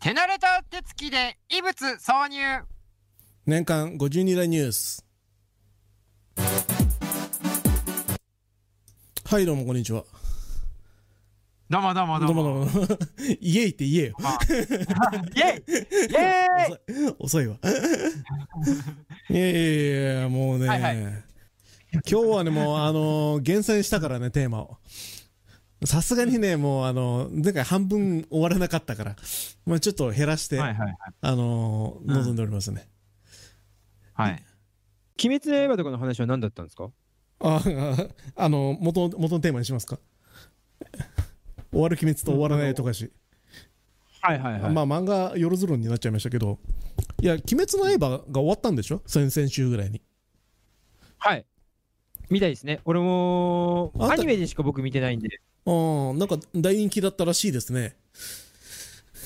[0.00, 2.38] 手慣れた手つきで異物挿入。
[3.46, 5.04] 年間52大ニュース。
[9.24, 10.04] はいどうもこんにちは。
[11.68, 12.42] どうもどうもどうも。
[12.44, 12.98] どうもどうも。
[13.40, 14.16] イエイって言えよ。
[14.22, 14.38] あ。
[14.46, 15.64] イェイ。
[15.66, 17.14] イェイ。
[17.18, 17.56] 遅いわ。
[19.28, 20.96] いやいやいやもうね、はいはい。
[21.92, 24.78] 今日はねもうあのー厳選したからねテーマを
[25.84, 29.16] さすがにねもうあの前回半分終わらなかったから、
[29.64, 32.88] まあ、ちょっと減らして、はいはいあのー望んでおりますね、
[34.12, 34.30] はい。
[34.32, 34.44] はい。
[35.24, 36.90] 鬼滅の刃とかの話は何だったんですか？
[37.40, 37.62] あ
[38.36, 39.98] ああの元元のテーマにしますか？
[41.70, 43.12] 終わる鬼滅と終わらないとかし、
[44.20, 46.58] はいはいまあ漫画よろずろんになっちゃいましたけど
[47.22, 49.02] いや鬼滅の刃が終わったんでしょ？
[49.06, 50.02] 先々週ぐらいに。
[51.18, 51.46] はい。
[52.30, 52.80] みたいですね。
[52.84, 57.94] 俺もアニメでしか僕見てないんで、ああなんか大人気だったらしいですね。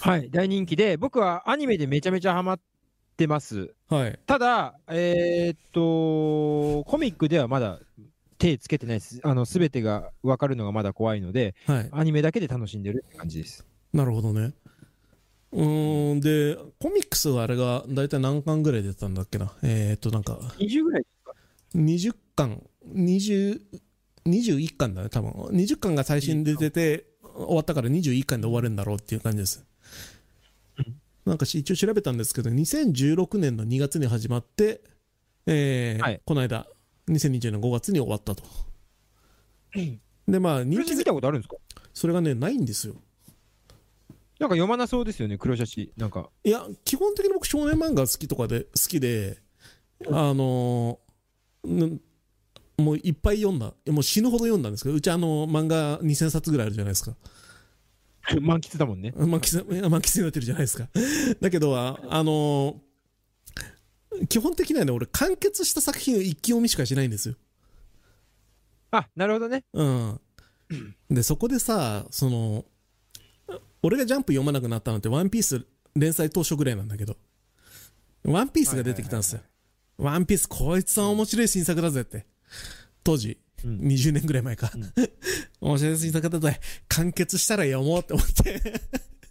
[0.01, 2.61] はい、大人気で、僕はアニメでめちゃめちゃハマっ
[3.17, 3.73] てます。
[3.89, 4.19] はい。
[4.27, 7.79] ただ、えーっと、コミックではまだ
[8.37, 9.21] 手つけてないです。
[9.23, 11.89] あの、すべてが分かるのがまだ怖いので、はい。
[11.93, 13.65] アニメだけで楽しんでるって感じです。
[13.93, 14.55] なるほどね。
[15.53, 16.21] うーん。
[16.21, 19.53] でコミックスはあれが大体何巻ぐらい出たんだっけな。
[19.63, 20.41] えー、っとなんか。
[20.59, 21.35] 20ぐらいですか。
[21.77, 22.63] 20巻。
[22.93, 23.61] 20
[24.27, 25.31] 21巻だね多分。
[25.31, 29.65] 20巻が最新で出てて終わったから21巻で終わるんだろうっていう感じです。
[31.25, 34.83] なんかし一応調べたんですけど2016年の2月に始まって、
[35.47, 36.21] えーはい。
[36.25, 36.67] この間
[37.09, 38.43] 2020年5月に終わったと。
[40.29, 41.57] でまあ人気見たことあるんですか？
[41.95, 42.95] それがねないんですよ。
[44.39, 45.93] なんか読まなそうですよね、黒シャチ。
[45.97, 46.29] なんか。
[46.43, 49.39] いや基本的に僕少年漫画好きとかで好きで
[50.09, 52.01] あのーん
[52.79, 53.75] もういっぱい読んだ。
[53.89, 57.15] もう死ぬほど読んだんですけどうちあの漫画2000冊ぐらいあるじゃないですか。
[58.41, 59.13] 満喫だもんね。
[59.17, 60.89] 満喫満喫になってるじゃないですか。
[61.41, 62.93] だけどああのー
[64.29, 67.35] 基本的にはね俺完結した作品を一気読みしかしないんですよ。
[68.91, 69.65] あ、なるほどね。
[69.73, 70.21] うん。
[71.11, 72.65] でそこでさその
[73.83, 75.67] 俺がジャンプ読まなくなったのってワンピース
[75.97, 77.17] 連載当初ぐらいなんだけど
[78.25, 79.41] ワンピースが出てきたんですよ。
[79.99, 82.27] ワンピースこいつは面白い新作だぜって
[83.05, 83.79] 当時、うん。
[83.79, 84.71] 20年ぐらい前か、
[85.61, 88.63] 面白い新作だぜ完結したら読もうって思って。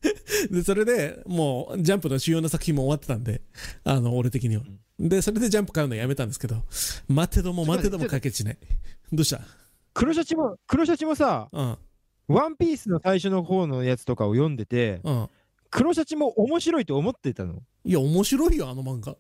[0.50, 3.42] でそれでもうジャンプの主要な作品も終わってたんで
[3.84, 4.64] あの俺的には、
[4.98, 6.64] でそれでジャンプ買うのやめたんですけど
[7.08, 8.58] 待てども待てども解決しない
[9.12, 9.42] どうした？
[9.94, 11.78] 黒シャチも、黒シャチもさ、うん。
[12.28, 15.30] ワンピースの最初の方のやつとかを読んでて、うん。
[15.70, 17.62] 黒シャチも面白いと思ってたの？
[17.84, 19.18] いや、面白いよ、あの漫画。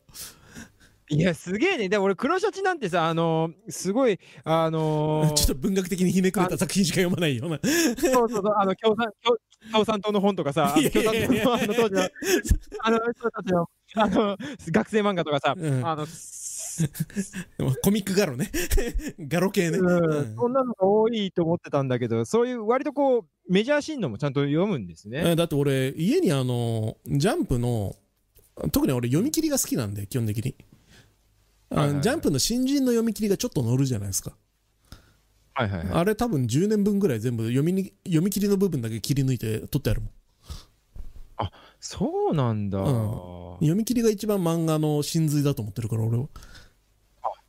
[1.12, 1.90] いや、すげえね。
[1.90, 7.60] でも俺、黒シャチなんてさ、あのーすごい、あのー ちょっと文学的にひねくれた作品しか読まないような。
[7.98, 9.38] そうそうそう、あの、共産、共
[9.72, 12.02] 共産党の本とかさ、共産党のあの当時の、
[12.82, 14.38] あの人たちの、あの、
[14.72, 16.08] 学生漫画とかさ、うんあの、
[17.84, 18.50] コミックガロね。
[19.20, 19.80] ガロ系ね。
[19.80, 25.22] うんうんそんなのが多いと思ってたんだけど、そういう割とこう、メジャーシーンのもちゃんと読むんですね。
[25.26, 27.96] えだって俺、家にあの、ジャンプの、
[28.72, 30.56] 特に俺読み切りが好きなんで、基本的に。
[31.72, 34.34] あはいはいはいジャンプの新人の読み切りがちょっと載るじゃないですか。
[35.54, 35.88] はいはいはい。
[35.94, 40.12] あれ多分10年分ぐらい全部読みに読み切りの部分だけ切り抜いて撮ってあるもん。
[41.82, 42.80] そうなんだ。
[42.80, 46.26] うん読み切りが一番漫画の真髄だと思ってるから、俺は。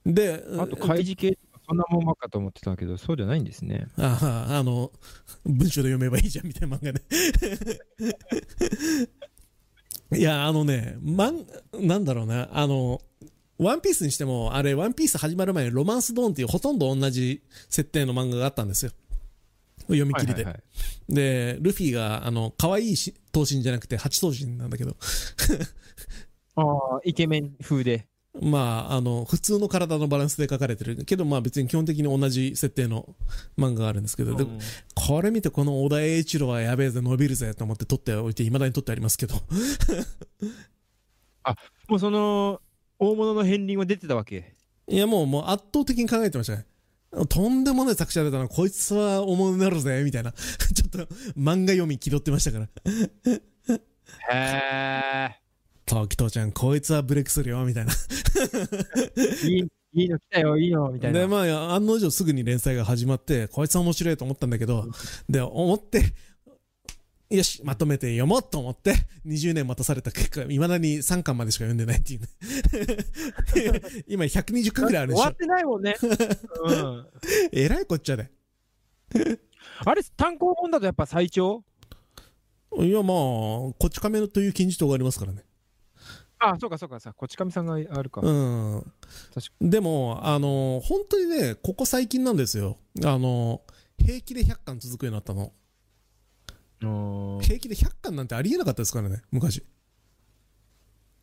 [0.04, 3.86] で、あと、開示系そんなもんかと思ってたけど、そうじゃないんですね。
[3.96, 4.92] ああ、あの、
[5.46, 7.00] 文章で読めばいいじゃんみたいな漫画ね。
[10.18, 11.46] いや、あのね、まん、
[11.80, 13.00] なんだろうな、あの、
[13.58, 18.92] ワンピースにしても、あれ、ワンピース始まる前にロマンスドーンっていうほとんど同じ設定の漫画があったんですよ。
[19.88, 20.34] 読み切りで。
[20.34, 20.62] はいはいはい
[21.08, 24.96] で、ルフィが、あの、可愛いし頭身じゃなくて、八頭身なんだけど、
[26.56, 28.06] ああ、イケメン風で。
[28.40, 33.14] まあ、あの、普通の体のバランスで書かれてるけど、まあ別に基本的に同じ設定の
[33.58, 34.58] 漫画があるんですけど、でうん
[34.94, 39.34] これ見てこの小田栄一郎はやべえぜ、伸びるぜと思って撮っておいて、未だに撮ってありますけど。
[41.88, 42.62] もうその、
[43.02, 44.54] 大物の片鱗は出てたわけ？
[44.88, 46.66] いやもう、もう圧倒的に考えてましたね。
[47.28, 50.30] とんでもない作者出たな、こいつは大物になるぜ、みたいな。
[50.32, 50.98] ちょっと
[51.36, 52.68] 漫画読み気取ってましたから。
[54.30, 55.40] へえ。
[55.84, 57.92] 時藤ちゃん、こいつはブレイクするよ、みたいな。
[57.92, 61.18] いい、いいの来たよ、いいの、みたいな。
[61.18, 64.86] で、まあ、案の定すぐに連載が始まって、こいつは面白いと思ったんだけど、
[65.28, 66.14] で、思って、
[67.36, 68.94] よし、まとめて読もうと思って、
[69.26, 72.28] 20年待たされた結果、未だに3巻までしか読んでないっていうね。
[74.06, 75.36] 今120巻ぐらいあるでしょ終わっ。
[75.36, 75.96] てないもんね。
[76.64, 77.06] うん。
[77.52, 78.30] えらいこっちゃで。
[79.84, 81.64] あれ、単行本だとやっぱ最長？
[82.78, 85.44] いや、まあ、こっち亀という金字塔がありますからね。
[86.38, 88.20] あ、そうかそうかさ、こち亀さんがあるか。
[88.20, 88.92] うん。
[89.32, 92.78] 確かでも、あの、本当にね、ここ最近なんですよ。
[93.04, 93.62] あの、
[93.96, 95.52] 平気で100巻続くようになったの。
[96.88, 97.40] に。
[97.44, 99.64] 平気で100巻なんてありえなかったですからね、昔。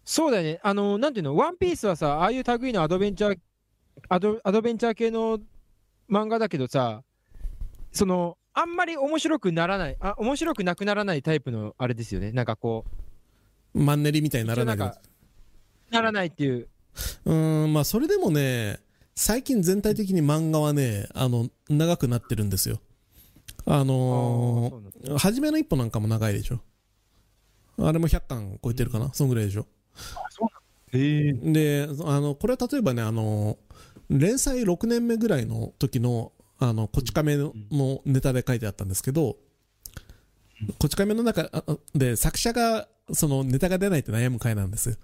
[0.05, 0.59] そうだよね。
[0.63, 3.39] あの、なんていうの、ワンピースはさ、ああいう類のアドベンチャー、
[4.07, 5.39] アドアドベンチャー系の
[6.09, 7.03] 漫画だけどさ、
[7.91, 12.31] その、あんまり面白くならない、あ、面白くなくならないタイプのあれですよね。
[12.31, 12.85] なんかこ
[13.73, 15.09] マンネリみたいにう、ならないけど一応んか
[15.91, 16.67] ならないっていう。
[17.25, 18.79] うーん、まあ、それでもね、
[19.15, 22.79] 最近全体的に漫画はね、あの、長くなってるんですよ。
[23.65, 26.59] あのー、初めの一歩なんかも長いでしょ。
[27.81, 29.67] あれも100巻超えてるかな、そんぐらいでしょ。
[30.91, 33.57] で、あの、これは例えばね、あの、
[34.09, 39.37] 連載6年目ぐらいの時の、あの、こち亀ののネタで書いてあったんですけど、
[40.77, 41.63] こち亀の中あ
[41.93, 44.95] で作者が、そのネタが出ないって悩む回なんですよ。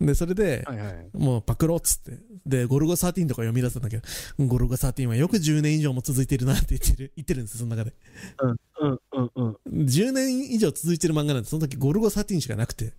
[0.00, 1.10] で、それで、はいはい。
[1.12, 2.18] もうパクろうっつって。
[2.46, 4.02] で、ゴルゴ13とか読み出すんだけど、
[4.46, 7.94] ゴルゴ13はよく10年以上も続いてるなって言ってる、言ってるんですよ、その中で。
[8.40, 9.44] うんうんうんう
[9.74, 9.84] ん。
[9.84, 12.94] 10年以上続いてる漫画なんて、その時ゴルゴ13しかなくて。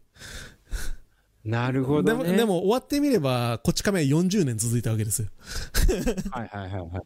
[1.44, 2.38] なるほど、でも、ね。
[2.38, 5.28] で、も終わってみれば、こち亀は40年続いたわけですよ。
[6.32, 7.02] はいはいはいはい。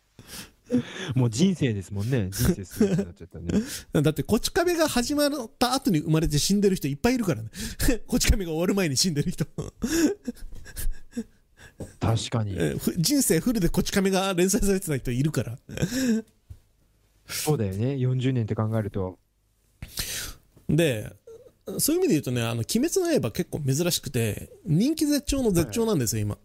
[1.15, 2.29] もう人生ですもんね。
[2.31, 3.61] 人生すごくなっちゃったね。
[4.01, 7.49] だって、こち亀が始まった後に生まれて死んでる人いっぱいいるからね。
[8.07, 9.45] こち亀が終わる前に死んでる人。
[11.99, 12.57] 確かに。
[12.97, 15.57] 人生フルでこち亀が連載されてた人いるから。
[17.27, 17.95] そうだよね。
[17.95, 19.19] 40年って考えると。
[20.69, 21.13] で、
[21.79, 26.37] そういう意味で言うとね、あの、鬼滅の刃結構珍しくて、人気絶頂の絶頂なんですよ、今。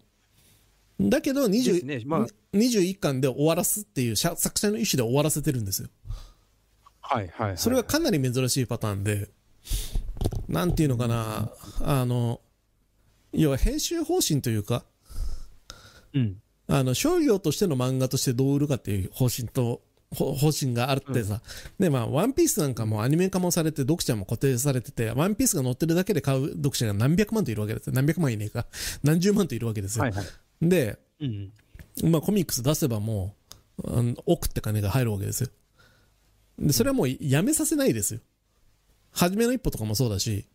[1.00, 2.03] だけどです20、ね。
[2.06, 5.89] まあ、21巻で終わらすっていう社作者の意思で終わらせてるんですよ。
[7.00, 7.59] はいはい、はい。
[7.59, 9.29] それがかなり珍しいパターンで、
[10.49, 11.50] なんていうのかな、
[11.81, 12.41] あの、
[13.33, 14.85] 要は編集方針というか、
[16.15, 16.37] うん。
[16.69, 19.83] あの、商業としての漫画としてどう売るかっていう方針と、
[20.15, 21.41] ほ方針があってさ、
[21.79, 27.94] で、まあ、ワンピースなんかもアニメ化もされて、読者も固定されてて、ワンピースが載ってるだけで買う読者が何百万といるわけですよ。
[27.94, 28.67] 何百万いねえか。
[29.03, 30.05] 何十万といるわけですよ。
[30.05, 30.25] はいはい。
[30.62, 31.53] で、うん。
[32.05, 33.35] まあ、コミックス出せばも
[33.85, 35.50] う、あの億って金が入るわけですよ。
[36.59, 38.20] で、それはもうやめさせないですよ。
[39.11, 40.47] 初めの一歩とかもそうだし。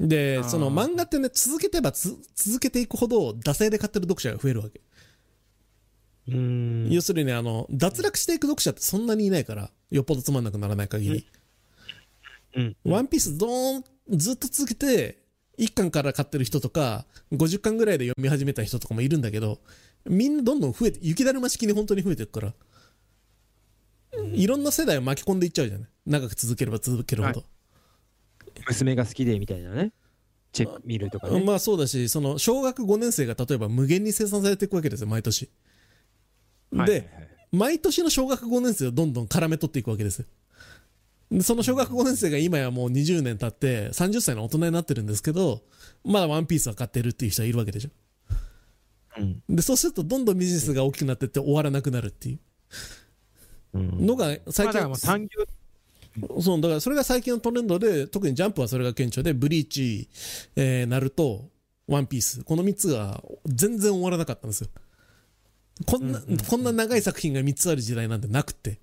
[0.00, 4.80] でその漫画ってね、続けてばつ続けていくほど、惰性で買ってる読者が増えるわけ。
[6.28, 6.90] うーん。
[6.90, 11.26] 要するに、あの、脱落していく読者ってそんなにいないから、よっぽどつまんなくならない限り。
[12.56, 12.76] うん。
[12.84, 13.84] ワンピースどーん、
[14.18, 15.22] ずっと続けて、
[15.58, 19.58] 1巻から買ってる人とか、50巻ぐらいで読み始めた人とかもいるんだけど、
[20.06, 22.54] みんなどんどん増えて、雪だるま式に本当に増えていくから、
[24.32, 25.88] いろんな世代を巻き込んでいっちゃうじゃない？
[26.06, 27.44] 長く続ければ続けるほど。
[28.66, 29.92] 娘が好きでみたいなね。
[30.52, 31.44] チェック見るとかね。
[31.44, 35.50] まあそうだし、その、小学5年生が例えば無限に生産されていくわけですよ、毎年。
[36.72, 40.26] で、はいはいはい毎年の小学5年生をどんどん絡め取っていくわけですよ。
[41.30, 45.62] でその小学5年生が今やもう20年経って30歳の大人になってるんですけど、
[46.04, 47.90] まだワンピースは買ってるっていう人はいるわけでしょ。
[49.18, 49.42] うん。
[49.48, 52.38] で、そうするとどんどんビジネスが大きくなってって終わらなくなるってい
[53.74, 53.78] う。
[53.78, 53.88] ん。
[54.00, 60.08] うのが最まあだからもう近、産業そう、だからそれが最近のトレンドで、特にジャンプはそれが顕著で、ブリーチ、
[60.56, 61.50] えー、ナルト、
[61.86, 64.68] ワンピース、この3つが全然終わらなかったんですよ。
[65.86, 68.80] こんな、こんな長い作品が3つある時代なんてなくて。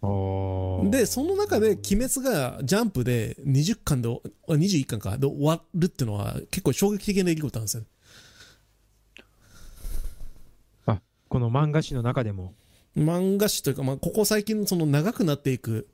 [0.00, 7.82] で、その中で、鬼滅がジャンプで20巻で、あ21巻か、で終わるっていうのは結構衝撃的な出来事なんですよ。
[10.86, 12.54] あこの漫画誌の中でも
[12.96, 15.88] 漫画誌というか、まあ、ここ最近その長くなっていく、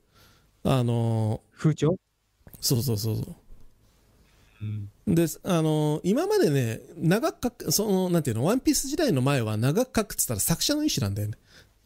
[0.65, 1.97] あの風潮、ー
[2.61, 3.35] そうそうそうそう。
[5.07, 11.37] うん、で、あのー今までね、長く書く、その、なんていうの、ワンピース時代の前は長く書くって言ったら作者の意思なんだよね。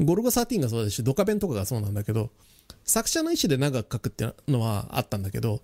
[0.00, 2.30] ゴルゴ13がそうだし、ドカベンとかがそうなんだけど、
[2.84, 5.60] 作者の意思で長く書くってのはあったんだけど、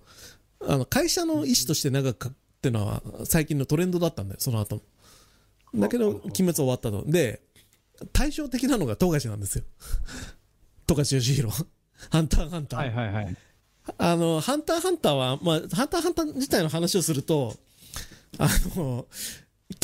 [0.61, 4.81] あの、会社の意思として長く書くってのは最近のトレンドだったんだよ、その後も。
[5.75, 7.03] だけど、鬼滅終わったと。
[7.05, 7.41] で、
[8.13, 9.63] 対照的なのが富樫なんですよ。
[10.87, 11.65] 富樫義弘。
[12.09, 12.79] ハンターハンター。
[12.79, 13.37] はいはいはい。
[13.97, 17.55] あの、ハンターハンターは、まあ、ハンターハンター自体の話をすると、
[18.37, 19.07] あの、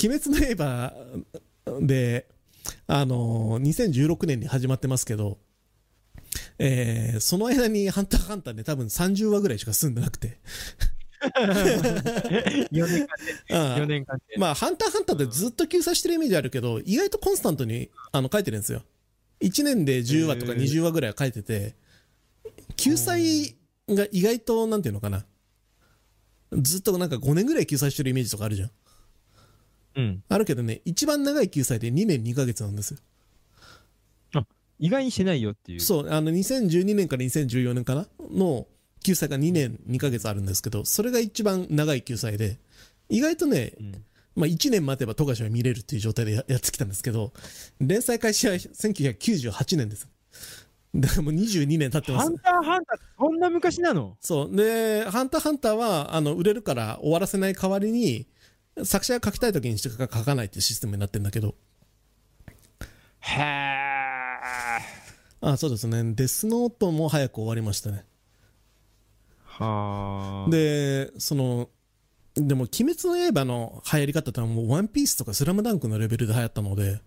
[0.03, 0.93] 鬼滅の刃
[1.81, 2.27] で、
[2.87, 5.39] あの、2016年に始まってますけど、
[6.59, 10.39] えーその間にハンターハンターで多分30話ぐらいしか進んでなくて。
[11.21, 13.07] 4年間で、
[13.51, 14.37] ああ4年間で。
[14.37, 18.83] まあ、ハンターハンターってずっと救済してるイメージあるけど、意外とコンスタントにあの書いてるんですよ。
[19.41, 21.75] 1年で10話とかへー20話ぐらいは書いてて、
[22.75, 23.55] 救済
[23.89, 25.25] が意外と、なんていうのかな。
[26.53, 28.71] ずっとなんか5年ぐらい救済してるイメージとかあるじゃん。
[29.95, 30.23] うん。
[30.29, 32.99] あるけどね、一番長い救済で2年2ヶ月なんですよ。
[34.83, 35.79] 意外にしてないよっていう。
[35.79, 38.07] そう、あの、2012年から2014年かな？
[38.31, 38.65] の
[39.03, 42.57] 救済が2年2ヶ月あるんですけど、それが一番長い救済で、
[43.07, 47.31] 意外とね、うんまあ1年待てば富樫は見れるっていう状態でややってきたんですけど、
[47.79, 50.07] 連載開始は1998年です。
[50.95, 52.37] だからもう22年経ってますハン。
[52.39, 54.17] ターハンターそんな昔なの？
[54.19, 54.55] そう。
[54.55, 58.25] で、ハンターハンターは、あの、売れるから終わらせない代わりに、
[58.83, 61.55] 作者が書きたい時にしか書かないっていうシステムになってるんだけど、
[63.19, 64.01] へえ。
[65.41, 66.13] あ、そうですね。
[66.15, 68.05] デスノートも早く終わりましたね。
[69.43, 70.49] はあ。
[70.49, 71.69] で、その、
[72.35, 77.01] でも、鬼滅の刃の流行り方ってのはもう、ワンピースとかスラムダンクのレベルで流行ったので、うん。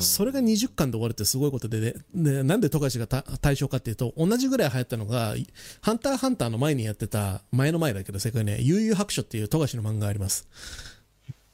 [0.00, 5.34] それが20巻で終わるってすごいことで、で、でなんで富樫がた対象かっていうと、同じぐらい流行ったのが、
[5.82, 10.48] ハンターハンターの前にやってた、前の前だけど、正解ね、幽遊白書っていう富樫の漫画があります。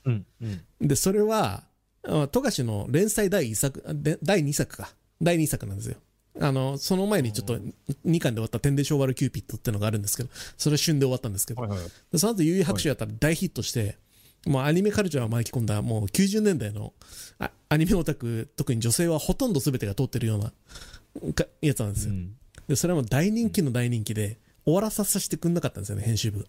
[0.05, 0.27] うん。
[0.41, 0.87] うん。
[0.87, 1.65] で、それは、
[2.05, 4.95] あ富樫の連載第1作、で第2作か。
[5.21, 5.97] 第2作なんですよ。
[6.41, 7.59] あの、その前にちょっと
[8.07, 11.79] 2巻で終わったてんで性悪キューピッドってのがあるんですけど、それは旬で終わったんですけど、はいはい。
[12.13, 13.99] でその後、幽遊白書やったら大ヒットして、
[14.47, 16.95] もうアニメカルチャーを巻き込んだ、もう90年代の
[17.39, 22.15] あアニメオタク、特に女性はほとんど全てが通ってるようなかやつなんですよ。
[22.15, 22.37] うん。
[22.69, 26.47] で、それはもう大人気の大人気で、終わらさせてくんなかったんですよね、編集部が。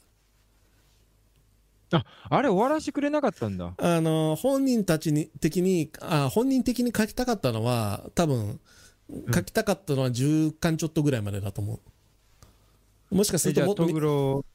[1.94, 3.74] あ、あれ終わらせてくれなかったんだ。
[3.78, 8.60] あの、本人たちに、的に、あ、本人的に書きたかったのは、多分、
[9.34, 11.82] 書きたかったのは10巻ちょっとぐらいまでだと思
[13.12, 13.16] う。
[13.16, 14.46] もしかするとも、トグロ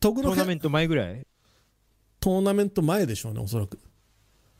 [0.00, 1.26] トグロ編トーナメント前ぐらい？
[2.20, 3.78] トーナメント前でしょうね、おそらく。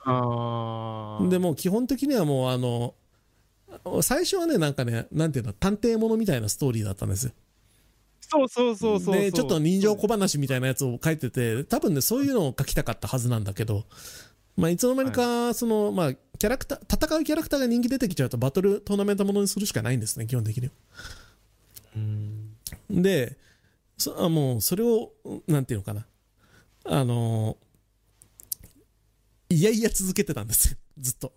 [0.05, 1.29] ああ。
[1.29, 2.95] でも、基本的にはもう、あの、
[4.03, 7.33] 最初はね、なんかね、なんていうの、探偵ものみたいなストーリーだったんですよ。
[8.21, 9.15] そうそうそうそう。
[9.15, 13.85] で、ちょっと人情小話みたいなやつを書いてて、多分ね、そういうのを書きたかったはずなんだけど、
[14.57, 20.73] まあ、いつの間にか、その、まあ、キャラクター、戦うキャラクターが人気出てきちゃうと、バトルトーナメントものにするしかないんですね、基本的には。
[21.97, 23.03] うん。
[23.03, 23.37] で、
[23.97, 25.13] そあもう、それを、
[25.47, 26.07] なんていうのかな。
[26.91, 27.57] あの
[29.51, 31.33] いやいや続けてたんですよ、 ずっと。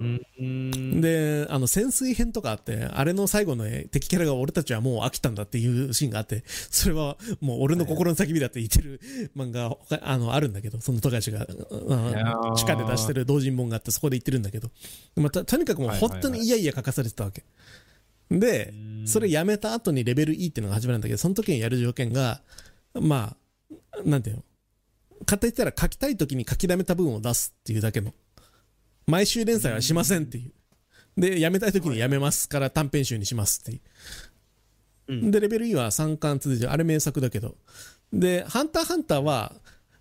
[0.00, 1.00] うん。
[1.00, 9.00] で、あの、潜水編とかあって、あれの最後のね敵キャラが俺たちはもう飽きたんだっていうシーンがあって、それはもう俺の心の叫びだって言ってる
[9.36, 11.46] 漫画、他あの、あるんだけど、その富樫が、
[12.56, 14.70] 地下で出してる同人本があって、そこで言ってるんだけど、
[15.16, 17.44] まあ、ととにかくもう本当にいやいや書かされてたわけ。
[18.30, 18.74] で、
[19.06, 22.42] それやめた後にレベル E っていうのが始まるんだけど、その時にやる条件が、
[22.94, 23.47] まあ、
[24.04, 24.42] なんていうの？
[25.26, 28.14] 言ったら書きたい時に書き溜めた分を出すっていうだけの。
[29.06, 30.52] 毎週連載はしませんっていう。
[31.20, 33.80] で、やめたい時にやめますから短編集にしますっていう。
[35.08, 37.56] うんで、レベル E は3巻続いてる、あれ名作だけど。
[38.12, 39.54] で、ハンターハンターは、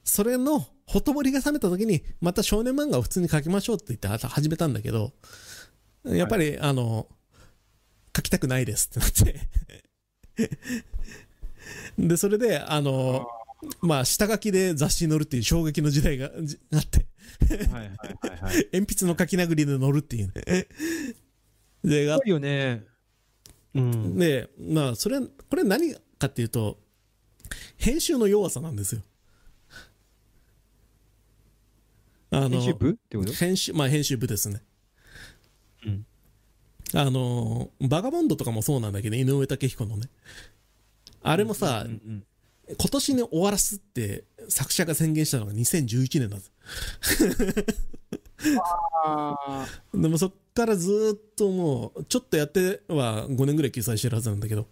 [0.03, 5.13] それのほとぼりが冷めた時に、また少年漫画を普通に書きましょうって言っては始めたんだけど、
[6.03, 7.07] やっぱり、あの、
[8.15, 9.11] 書きたくないですってなっ
[10.37, 10.49] て。
[12.07, 13.27] で、それで、あの、
[13.81, 17.07] まあ、下書きで雑誌に載るっていう衝撃の時代がじあって、
[17.49, 18.69] はいはいはいはい。
[18.71, 20.67] 鉛筆の書き殴りで載るっていうね。
[21.83, 22.83] で、がすごいよね。
[23.73, 24.17] うん。
[24.17, 26.77] で、まあ、それ、これ何かっていうと、
[27.77, 29.01] 編集の弱さなんですよ。
[32.29, 33.31] あの編集部ってこと？
[33.33, 34.61] 編集、まあ編集部ですね。
[35.85, 36.05] うん
[36.93, 40.09] あの、バガボンドとかもそうなんだけど、井上武彦のね。
[41.21, 42.23] あれもさ、うんうん
[42.67, 46.51] 今年に終わらすって作者が宣言したのが2011年なんです。
[49.05, 54.67] あでもそっからずーっともう、ちょっとやっては5年ぐらい救済してるはずなんだけど、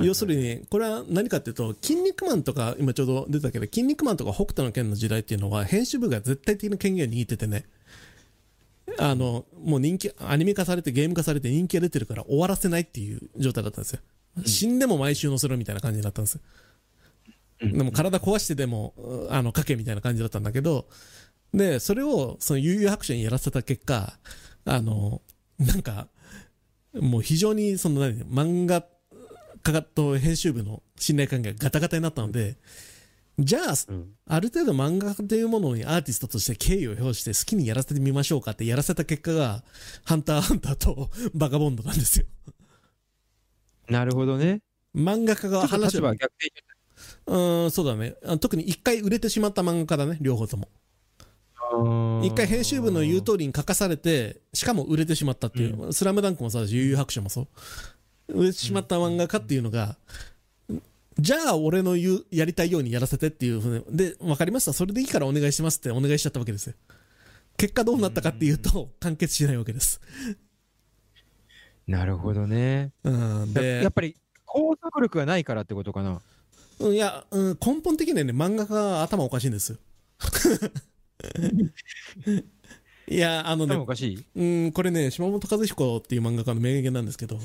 [0.00, 7.64] 要するに、これは何かっていうと、筋肉マンとか、今ちょうど出たけど、筋肉マンとか北斗の拳の時代っていうのは、編集部が絶対的な権限を握っててね、
[8.98, 14.00] あの、もう人気、アニメ化されてゲーム化されて人気が出てるから終わらせないっていう状態だったんですよ。
[14.46, 16.40] 死んでも毎週載せろみたいな感じだったんですよ。
[17.60, 20.88] でも体壊してでも、うあの、書けみたいな感じだったんだけど、
[21.52, 24.18] で、それを、その悠々白書にやらせた結果、
[24.64, 25.22] あの、
[25.58, 26.08] なんか、
[26.94, 28.84] もう非常に、その何、漫画
[29.62, 32.56] 家と編集部の信頼関係がガタガタになったので、
[33.38, 39.64] じゃあ、うんある程度漫画というものにアーティストとして敬意を表して好きにやらせてみましょうかってやらせた結果が、
[40.04, 42.26] ハンターハンターとバカボンドなんですよ。
[43.88, 44.60] なるほどね。
[44.94, 46.67] 漫画家が話を場が逆転
[47.28, 48.16] うーん、そうだね。
[48.24, 50.68] あ特に一回売れてしまった漫画家だね、両方とも。
[52.22, 55.92] 一回編集部の言う通りに書かされて、しかも売れてしまったっていう。
[55.92, 57.42] スラムダンクもそうだし、悠々白書もそ
[58.28, 58.40] う。
[58.40, 59.96] 売れてしまった漫画家っていうのが、
[61.18, 64.72] じゃあ俺の言う、やりたいようにやらせてっていうふうに、で、わかりました。
[64.72, 66.74] それでいいからお願いしますってお願いしちゃったわけですよ。
[67.56, 70.00] 結果どうなったかっていうと、完結しないわけです。
[71.86, 72.92] なるほどね。
[73.02, 74.16] うん、でややっ、ぱり
[74.46, 76.20] 拘束力がないからってことかな。
[76.80, 79.78] うんいや、うん、根本的にはね、漫画家が頭おかしいんですよ。
[83.08, 84.24] いや、あのね頭お、かしい？
[84.36, 87.38] うん、これね、島本和彦っていう漫画家の名言なんですけど、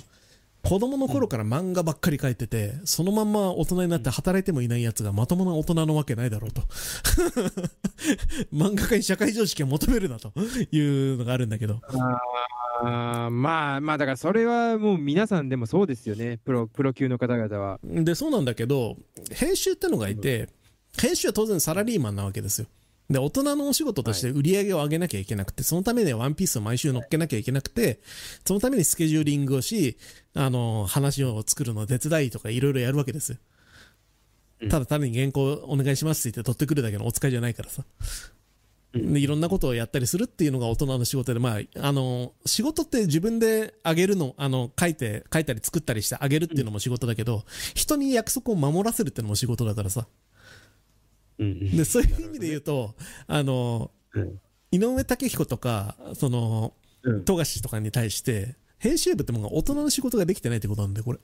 [0.66, 6.62] 子供の頃から漫画ばっかり描いてて、そのまんま大人になって働いてもいない奴がまともな大人のわけないだろうと。
[8.54, 10.32] 漫画家に社会常識を求めるなと
[10.72, 11.82] いうのがあるんだけど。
[12.82, 16.40] あーまあまあだからそれはもう皆さんでもそうですよね。
[16.46, 17.80] プロプロ級の方々は。
[17.84, 18.98] で、そうなんだけど、
[19.32, 20.48] 編集ってのがいて、
[20.98, 22.68] 編集は当然サラリーマンなわけですよ。
[23.10, 28.00] で、大人のお仕事として売り上げを上げなきゃいけなくて、そのためにはワンピースを毎週乗っけなきゃいけなくて、
[28.46, 29.98] そのためにスケジューリングをし、
[30.36, 33.38] あの、話を作るのを手伝いとかいろいろやるわけですよ。
[34.62, 37.84] うんただ単に原稿お願いしますって言って取ってくるだけのお使いじゃないからさ。
[38.94, 50.08] でいろんなことをやったりするっていうのが大人の仕事で、まあ、あの、仕事って自分であげるの、あの、書いて、書いたり作ったりしてあげるっていうのも仕事だけど、人に約束を守らせるっていうのも仕事だからさ。
[51.40, 52.96] で、そういう意味で言うと、
[53.28, 54.40] あの、うん
[54.72, 56.74] 井上武彦とか、その、
[57.04, 61.20] うん富樫とかに対して、編集部ってものが大人の仕事ができてないってことなんで、これ。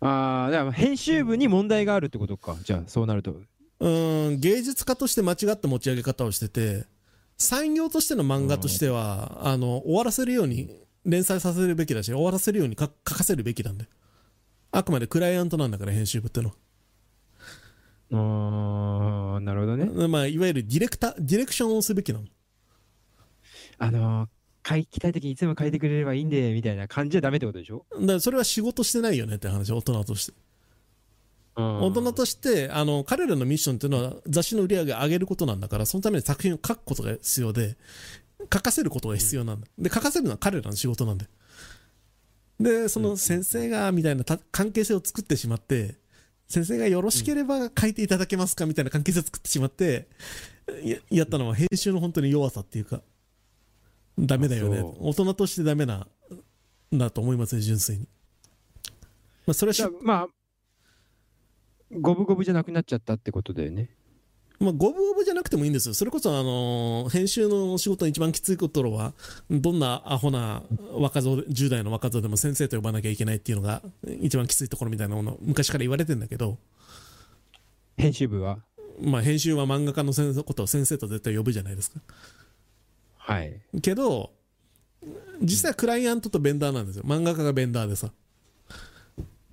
[0.00, 2.56] ああ、だから編集部に問題があるってことか。
[2.64, 3.30] じゃあそうなると。
[3.30, 6.84] うーん、芸術家として間違った持ち上げ方をしてて、
[7.36, 10.68] 産業としての漫画としては、あの、終わらせるように、
[11.04, 13.86] 連載させるべきだし、終わらせるようにか書かせるべきなんで。
[14.72, 16.52] あくまでクライアントなんだから、編集部っての
[18.10, 19.88] ああ、なるほどね。
[20.02, 20.08] は。
[20.08, 22.26] まあ、いわゆるディレクター、ディレクションをすべきなの。
[23.78, 24.28] あのー、
[24.68, 27.86] 書きたいときにいつも書いてくれればいいんで、みたいな感じじゃダメってことでしょ？
[27.92, 30.32] だからそれは仕事してないよねって話、大人として。
[31.56, 37.76] 大大人として、あの、彼らのミッションっていうのは雑誌の売り上げを上げることなんだから、そのために作品を書くことが必要で、
[38.42, 39.66] 書かせることが必要なんだ。
[39.78, 41.26] で、書かせるのは彼らの仕事なんで。
[42.60, 45.96] で、その先生が、みたいなた関係性を作ってしまって、
[46.48, 48.64] 先生がよろしければ書いていただけますか？
[48.64, 50.08] みたいな関係性を作ってしまって、
[50.84, 53.02] ややったのは編集の本当に弱さっていうか、
[54.18, 54.82] ダメだよね。
[54.98, 56.06] 大人としてダメな、
[56.92, 58.08] だと思いますね、純粋に。
[59.46, 60.28] まあ、それはまあ、
[61.90, 63.90] 五分五分じゃなくなっちゃったってことだよね。
[64.60, 65.94] まあ、五分五分じゃなくてもいいんですよ。
[65.94, 69.14] それこそ、あのー編集の仕事の一番きついところは、
[69.48, 73.82] どんなアホな若造で、10代の若造でも先生と呼ばなきゃいけないっていうのが、
[74.20, 76.58] 一番きついところみたいなもの、昔から言われてんだけど、
[77.96, 78.58] 編集部は？
[79.00, 82.00] まあ、編集は漫画家の先生ことを先生と絶対呼ぶじゃないですか。
[83.28, 83.60] はい。
[83.82, 84.32] けど、
[85.42, 87.04] 実際はクライアントとベンダーなんですよ。
[87.04, 88.10] 漫画家がベンダーでさ、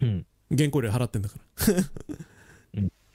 [0.01, 0.25] うん。
[0.55, 1.73] 原稿料払ってんだから。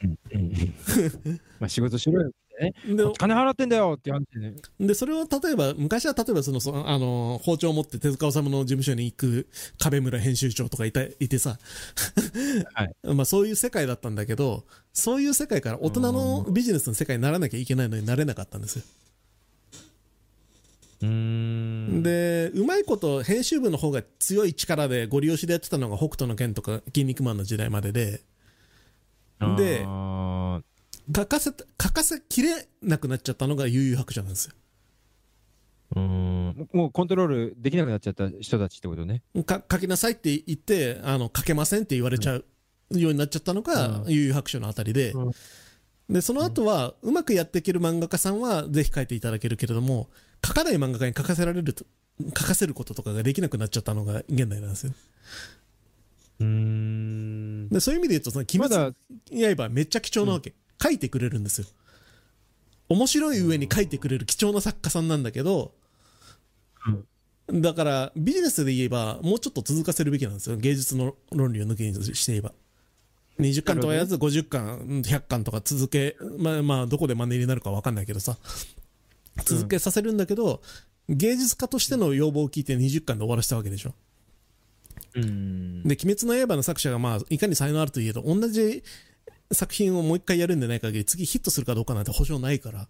[1.60, 2.74] まあ仕事しろよってね。
[3.18, 4.54] 金払ってんだよって話でね。
[4.78, 11.58] で、それを例えば、昔は例えばその、そあの、包丁を持って手塚治虫の事務所に行く壁村編集長とかいた、いてさ、
[12.74, 18.82] はい まあそういう世界だったんだけど、そういう世界から大人のビジネスの世界にならなきゃいけないのになれなかったんですよ。
[21.02, 22.02] うーん。
[22.02, 28.22] で、うまいこと編集部の方が強い力でご利用しでやってたのが北斗の拳とか筋肉マンの時代までで、
[29.56, 30.60] であ
[31.14, 34.54] 書かせた、書かせきれなくなっちゃったのが悠々白書なんですよ。
[35.96, 36.68] ーうーん。
[36.72, 39.22] もうコントロールできなくなっちゃった人たちってことね。
[39.44, 42.44] か書きなさいって言って、あの、書けませんって言われちゃう
[42.92, 45.32] ようになっちゃったのが、うん悠々白書のあたりで、うん
[46.10, 50.10] で、その後は、うまくやっていける漫画家さんは、ぜひ書いていただけるけれども、
[50.44, 51.84] 書かない漫画家に書かせられると、
[52.36, 54.92] 書かせることとかができなくなっちゃったのが現代なんですよ。
[56.40, 57.68] うーん。
[57.68, 58.94] で、そういう意味で言うと、その、鬼ま滅
[59.56, 60.52] だ、刃めっちゃ貴重なわけ。
[60.82, 61.66] 書いてくれるんですよ。
[62.88, 65.74] 面白い上に書いてくれる貴重な作家さんなんだけど、
[67.52, 70.56] だから、ビジネスで言えば、もうちょっと続かせるべきなんですよ。
[70.56, 72.52] 芸術の論理を抜きにして言えば。
[73.40, 78.36] 20巻とはやらず50巻、100巻とか続け、まあまあ、どこで真似になるかわかんないけどさ、
[79.44, 80.62] 続けさせるんだけど、
[81.08, 83.94] 芸術家としての要望を聞いて20巻で終わらせたわけでしょ。
[85.14, 85.82] うーん。
[85.82, 88.82] で、鬼滅の刃の作者がまあ、いかに才能あるといえど、同じ
[89.52, 92.88] 作品をもう一回やるんでない限り、次ヒットするかどうかなんて保証ないから、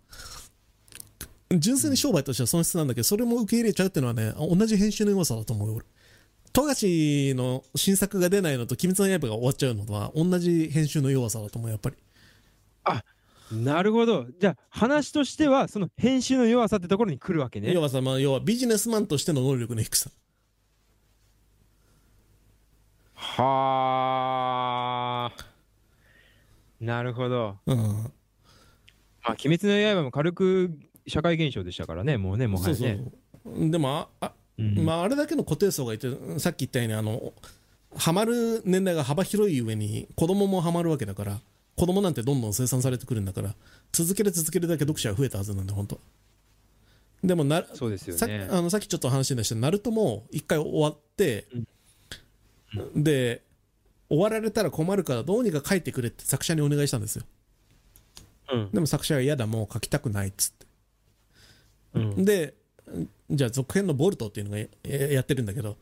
[1.58, 5.86] 純粋に商売としては損失なんだけど、それも受け入れちゃうっていうのはね、同じ編集の弱さだと思うよ、俺。
[6.52, 11.96] 富樫の新作が出ないのと、鬼滅の刃が終わっちゃうのとは、同じ編集の弱さだと思う、やっぱり。
[13.52, 14.26] なるほど。
[14.38, 17.72] じゃあ、話としては、その編集の弱さってところに来るわけね。
[17.72, 20.10] 要はさ、まあ、要はビジネスマンとしての能力の低さ。
[23.14, 23.50] は
[25.36, 25.44] あ。
[26.80, 27.58] なるほど。
[27.66, 27.76] うん。
[27.78, 27.82] ま
[29.32, 30.70] あ、鬼滅の刃も軽く
[31.06, 33.04] 社会現象でしたからね、もうね、もはそうやね。
[33.44, 33.70] そう。
[33.70, 34.84] でも、あ、あうん。
[34.84, 37.32] まあ、あれだけの固定層がいて、さっき言ったように、あの、
[37.96, 41.40] ハマる年代が幅広い上に、子供もハマるわけだから、
[41.76, 43.54] 子供なんてどんどん生産されてくるんだから、
[43.92, 46.00] 続ける続けるだけ読者は増えたはずなんで、本当。
[47.24, 48.48] でもな、そうですよさね。
[48.50, 51.46] あのさっきちょっと話に出したナルトも一回終わって、
[52.94, 53.42] で
[54.08, 57.24] 終わられたら困るからどうにか書いてくれって作者にお願いしたんですよ。
[58.52, 58.70] うん。
[58.72, 60.66] でも作者が嫌だもう書きたくないっつって。
[61.94, 62.24] うん。
[62.24, 62.54] で
[63.30, 65.76] じゃあ続編のボルトっていうのがややってるんだけど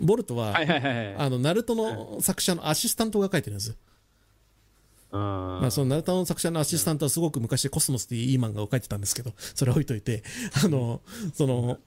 [0.00, 0.56] ボルトは。
[0.56, 3.68] あのナルトの作者のアシスタントが書いてるんです。
[3.70, 3.76] よ、
[5.12, 10.22] あまあ、そのナルトの作者のアシスタントはすごく昔コスモスっていういい漫画を書いてたんですけどそれは置いといて
[10.64, 11.00] あの
[11.32, 11.78] その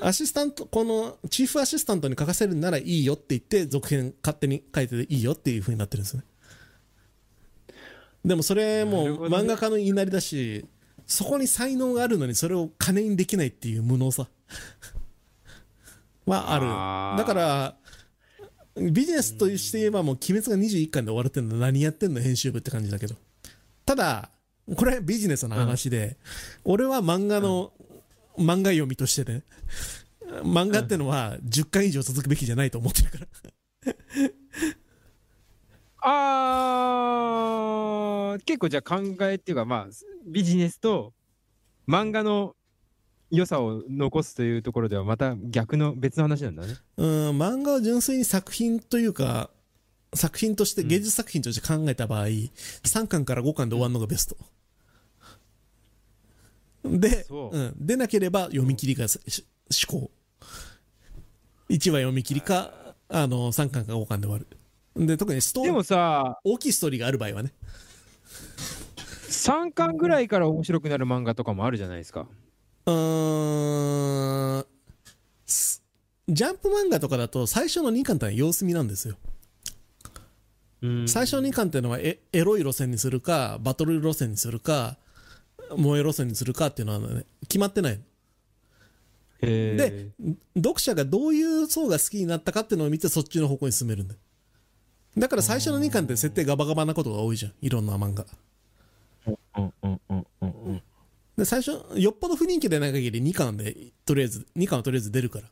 [0.00, 6.24] アシスタントこのチーフアシスタントに書かせるならいいよって言って続編勝手に書いていいよっていう風になってるんですね。
[8.24, 10.66] でもそれも漫画家の言いなりだし
[11.06, 14.28] そこに才能があるのにそれを金にできないっていう無能さ。
[16.26, 16.58] はあ
[17.16, 17.76] るだから
[18.74, 23.14] ビジネスとして言えばもう鬼滅が21巻で終わるってんの何やってんの編集部って感じだけど。
[23.84, 24.30] ただ
[24.74, 26.16] これはビジネスの話で、
[26.64, 27.72] 俺は漫画の、
[28.36, 29.44] 漫画読みとしてね
[30.42, 33.26] 漫画ってのは10巻以上続くべきじゃないと思ってるから
[36.08, 39.92] あー結構じゃあ考えっていうかまあ
[40.26, 41.12] ビジネスと
[41.88, 42.54] 漫画の
[43.30, 46.74] 良さを残すというところではまた逆の別の話なんだね。
[46.96, 49.50] うん漫画を純粋に作品というか
[50.14, 54.36] 作品として芸術作品として考えた場合、3巻から5巻で終わるのがベスト。
[56.84, 57.56] でそう。
[57.56, 59.18] うん、でなければ読み切りがし
[59.88, 60.10] 思考。
[61.68, 62.72] 1話読み切りか
[63.08, 64.46] あの3巻か5巻で終わる
[64.96, 67.52] で特にストーでもさ大きいストーリーがある場合はね。
[69.28, 72.26] 3巻ぐらいから面白くなる漫画とかもあるじゃないですか。
[72.86, 74.66] うーん。
[75.44, 75.82] す
[76.28, 79.16] ジャンプ漫画とかだと最初の2巻ってのは様子見なんですよ。
[81.06, 84.98] 最初の2巻っていうのはエエロい路線にするかバトル路線にするか
[85.70, 88.00] 萌え路線にするかっていうのは、ね、決まってない
[89.40, 90.10] で
[90.56, 94.20] 読者がどういう層が好きになったかっていうのを見てそっちの方向に進めるんだよ
[95.16, 97.52] だから最初の2巻って設定ガバガバなことが多いじゃん。
[97.62, 98.26] いろんな漫画。
[99.26, 100.82] うんうんうんうんうん。
[101.36, 105.46] で最初よっぽど不人気でない限り2巻でとりあえず2巻はとりあえず出るから。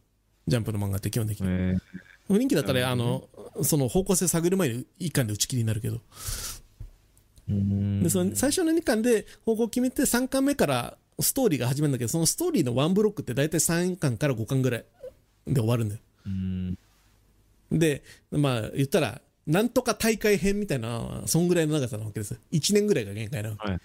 [0.46, 1.46] ジャンプの漫画って基本的に。
[1.48, 1.74] え
[2.28, 3.28] 不人気だったらあの
[3.62, 6.00] その方向性探る前に1巻で打ち切りになるけど。
[7.48, 14.84] ーでその最初の2巻で方向を決めて3巻目からストーリーが始まるんだけどそのストーリーのワンブロックって大体3巻から5巻ぐらい
[15.46, 16.00] で終わるんだよ。
[16.26, 16.78] うん。
[17.70, 22.32] でまあ言ったらなんとか大会編みたいなそんぐらいの長さなわけです。
[22.32, 23.80] よ1年ぐらいが限界なわけ、はい。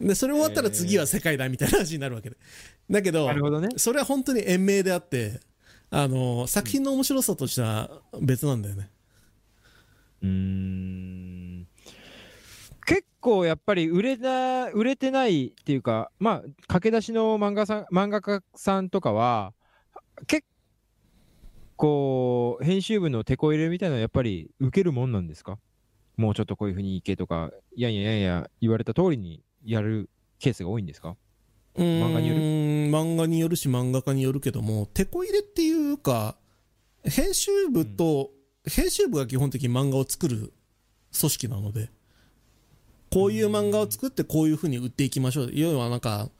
[0.00, 2.36] でそれ終わったら次は世界だみたいな話になるわけで。
[2.90, 3.68] だけどなるほどね。
[3.76, 5.40] それは本当に延命であって
[5.90, 8.90] あの作品の面白さとしては別なんだよね。
[10.22, 11.66] うーん。
[12.86, 19.52] 結構やっぱり売れな売れてないっていうかまあ駆け出しの漫画さん漫画家さんとかは
[20.26, 20.46] 結
[21.76, 25.58] 構編集部の手こ入れみたいなのやっぱり受けるもんなんですか？
[26.16, 30.08] もうちょっとこういうふうにいけとかいやいやいやいや言われた通りにやる
[30.38, 31.16] ケースが多いんですか？
[31.76, 36.36] 漫画による漫画によるし漫画家によるけども手こ入れっていうか
[37.04, 38.30] 編集部と、
[38.64, 40.52] 編集部が基本的に漫画を作る
[41.18, 41.90] 組織なので
[43.12, 45.50] こういう漫画を作ってこういうふうに売っていきましょう。
[45.52, 46.30] 要はなんか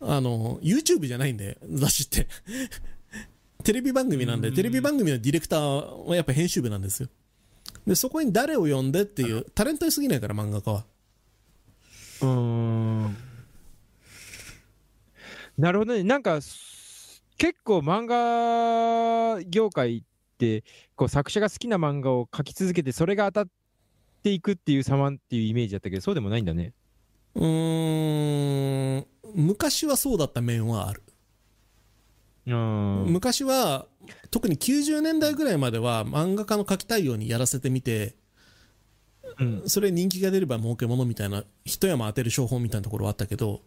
[0.00, 2.26] あの YouTube じゃないんで雑誌って
[3.64, 7.08] テレビ番組なんでうんテレビ番組のディレクターはやっぱ編集部なんですよ
[7.86, 10.84] でそこに誰を呼んでっていうタレントに過ぎないから漫画家は
[12.22, 13.16] うーん
[15.58, 16.04] なるほどね。
[16.04, 20.02] なんか、す結構漫画業界っ
[20.38, 20.62] て、
[20.94, 23.52] こう作者が好きな漫画を描き続けて、それが当たっ
[24.22, 26.72] ていくっていう様っていうイメージだったけど、そうでもないんだね。
[27.34, 31.07] うーん昔はそうだった面はあるうん。
[32.56, 33.86] 昔は
[34.30, 38.14] 特に90年代ぐらいまでは漫画家の描きたいようにやらせてみて
[39.38, 39.62] うん。
[39.66, 43.60] それ人気が出れば儲けものみたいな一山当てる商法みたいなところはあったけど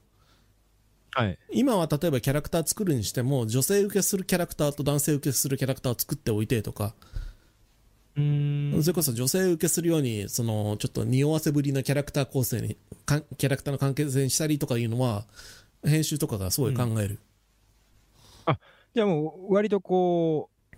[1.14, 1.38] はい。
[1.52, 6.94] 今は例えばキャラクター作るにしても女性受けするキャラクターと男性受けするキャラクターを作っておいてとか、
[8.16, 8.84] うーん。
[8.84, 12.78] それこそ女性受けするようにそのちょっと匂わせぶりなキャラクター構成に
[13.38, 15.26] キャラクターの関係性にしたりとかいうのは
[15.84, 17.20] 編集とかがすごい考える、
[18.94, 20.76] じゃあもう、割とこう、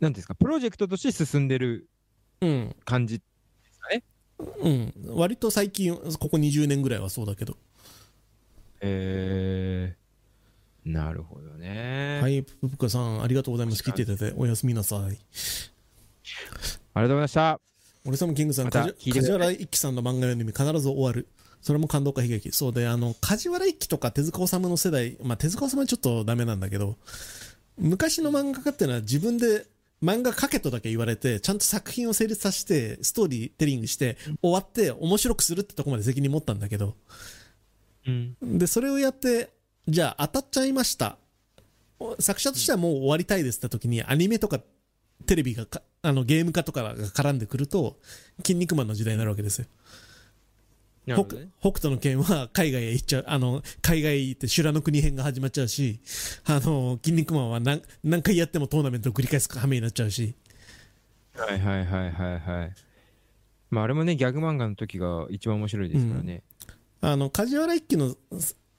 [0.00, 1.88] なんていうんですか、プロジェクトとして進んでる
[2.40, 2.76] うん。
[2.84, 3.22] 感じ。
[4.60, 4.92] うん。
[5.08, 7.56] 割と最近、ここ20年ぐらいはそうだけど。
[8.80, 12.20] えー、なるほどね。
[12.20, 13.82] はい、ぷぷかさん、ありがとうございます。
[13.82, 15.00] 聞いていただいて、おやすみなさい。
[15.00, 15.18] ありがと
[17.00, 17.60] うございました。
[18.06, 18.94] 俺様キングさん、梶
[19.32, 21.28] 原一騎さんの漫画読んでみ、必ず終わる。
[21.64, 22.52] それも感動か悲劇。
[22.52, 26.98] そうで、あの、梶原一騎とか手塚治虫の世代、まあ、手塚治虫はちょっとダメなんだけど、
[27.78, 29.66] 昔の漫画家っていうのは自分で
[30.02, 36.96] 漫画描けとだけ言われて、ちゃんと作品を成立させて、ストーリーテリングして、終わって面白くするってとこまで責任持ったんだけど、
[38.06, 38.36] うん。
[38.42, 39.48] で、それをやって、
[39.88, 41.16] じゃあ当たっちゃいました。
[42.18, 44.60] 作者としてはもう終わりたいですって時に、アニメとか
[45.24, 47.98] テレビがか、あの、ゲーム化とかが絡んでくると、
[48.44, 49.66] 筋肉マンの時代になるわけですよ。
[51.06, 51.14] ね。
[51.60, 56.00] 北斗の拳は海外へ行っちゃう、あの、海外行って修羅の国編が始まっちゃうし、
[56.44, 60.34] あの、筋肉マンは何何回やってもトーナメントを繰り返す羽目になっちゃうし、
[61.36, 62.72] はいはいはいはいはい。
[63.70, 66.42] まああれもね、ギャグ漫画の時が一番面白いですからね。
[67.00, 68.16] あの、梶原一騎の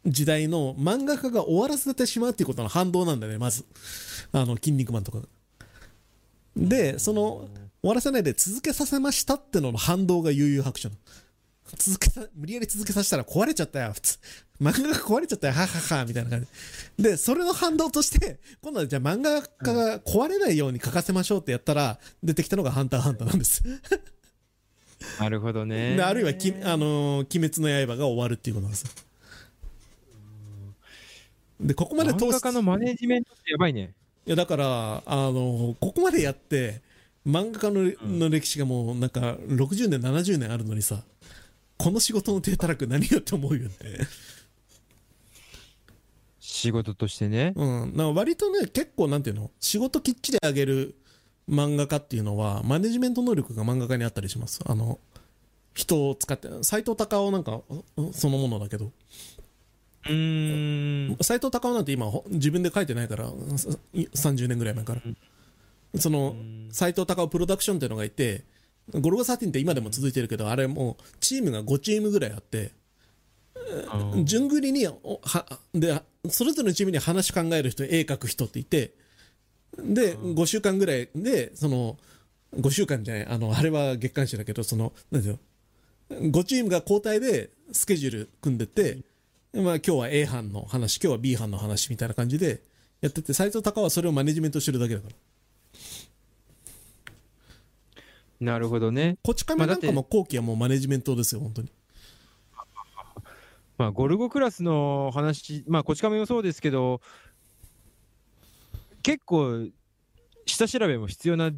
[0.05, 3.65] 時代の漫画家が終わらせてしまうっていうことの反動なんだよね、まず。
[4.31, 5.27] あの、筋肉マンとかが。
[6.55, 7.49] で、その、
[7.81, 11.01] 終わらせないで続けさせましたってのの反動が悠々白書なの。
[11.75, 14.17] 続けさ、無理やり続けさせたら壊れちゃったよ、普通。
[14.61, 16.41] 漫画が壊れちゃったよ、ははは、みたいな感
[16.97, 17.03] じ。
[17.03, 23.63] で、それの反動として、今度はじゃあ漫画家が壊れないように書かせましょうってやったら、出てきたのがハンターハンターなんです。
[25.19, 25.95] なるほどね。
[25.95, 28.89] で、あるいはき、あのー鬼滅の刃が終わるっていうことなんですよ。
[31.61, 33.93] で、ここまで通し漫画家のマネジメントってやばいね。
[34.25, 36.81] いやだから、あのここまでやって
[37.27, 41.03] 漫画家の,、の歴史がもうなんか60年70年あるのにさ
[41.77, 43.71] この仕事の手たらく何よって思うよね
[46.39, 47.53] 仕事としてね。
[47.55, 50.95] うんな割とね結構なんていうの仕事きっちりあげる
[51.49, 54.99] 漫画家っていうのはマネジメント能力が漫画家にあったりしますあの
[55.73, 57.61] 人を使って斎藤隆夫なんか
[57.97, 58.91] うんそのものだけど
[60.05, 61.17] うーん。
[61.21, 63.25] 斎藤隆夫なんて今ほ自分で書いてないから
[63.57, 65.01] さ30年ぐらい前から
[65.99, 66.35] その
[66.71, 68.43] 斎藤隆夫プロダクションっていうのがいて
[68.93, 72.71] ゴルゴ13って今でも続いてるけどあれもうチームが5チームぐらいあって
[74.23, 78.93] 順繰りにおはでそれぞれのチームに話考える人絵描く人っていて
[79.77, 81.97] で5週間ぐらいでその
[82.55, 85.39] 5週間じゃないあのあれは月刊誌だけどそのなんていう
[86.11, 88.99] の5チームが交代でスケジュール組んでって、
[89.53, 92.61] まあ、今日は A 班の話今日は B 班の話みたいな感じで
[93.01, 95.15] やってて斎藤隆夫はそれをマネジメントしてるだけだから
[98.39, 99.17] なるほどね。
[99.23, 101.71] こち亀なんかも後期はもうマネジメントですよ本当に。
[103.77, 107.01] まあ、ゴルゴクラスの話、まあ、こち亀もそうですけど、
[109.03, 109.67] 結構、
[110.45, 111.51] 下調べも必要な、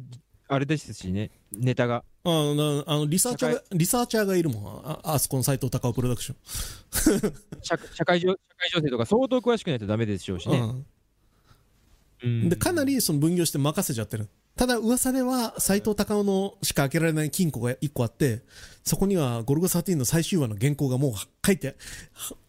[0.48, 2.04] あれですしね、ネタが。
[2.24, 4.82] あのなあのリサーチャーがリサーチャーがいるもん。
[4.84, 7.32] ああそこの斎藤隆夫プロダクション。
[7.62, 10.58] 社社会情社会情勢とか相当詳しくないとダメでしょうしね。
[10.58, 10.86] うん。
[12.22, 12.48] うん。
[12.48, 18.42] でかなりその分業して任せちゃってるただ噂では斎藤隆夫のしか開けられない金庫が1個あって
[18.82, 21.12] そこにはゴルゴ13の最終話の原稿がもう
[21.46, 21.76] 書いて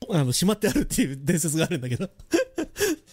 [0.09, 2.09] はあのしまってあるっていう伝説があるんだけど。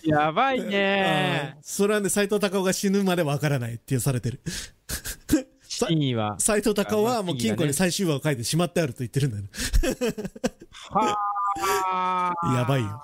[0.02, 1.59] やばいね。
[1.61, 4.40] それはね斎藤隆夫が死ぬまでわからないってされてる。
[5.61, 6.40] さ真意は。
[6.40, 9.50] 斎藤隆夫はもう金庫に最終話を書いてしまってあると言ってるんだよね。
[10.90, 11.18] は
[12.00, 12.35] あ。
[12.56, 13.02] やばいよ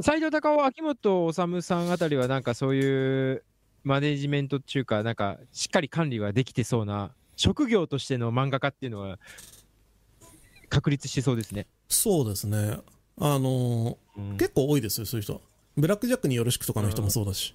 [0.00, 3.44] 斎藤隆夫、秋元治さんあたりは、なんかそういう
[3.84, 9.18] マネジメントっていうか、なんかしっかり管理ができてそうな、職業としての漫画家っていうのは、
[10.68, 11.66] 確立しそうですね。
[11.88, 12.78] そうですね
[13.18, 15.40] あのー結構多いですよそういう人
[15.76, 17.54] ブラック・ジャックによろしくとかの人もそうだし